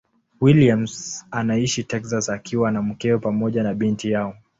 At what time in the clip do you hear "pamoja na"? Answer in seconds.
3.19-3.73